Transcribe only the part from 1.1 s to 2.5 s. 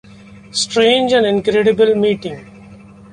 and incredible meeting!